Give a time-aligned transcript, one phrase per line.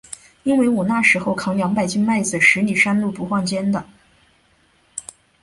[0.41, 3.85] 因为我那时候，扛两百斤麦子，十里山路不换肩的。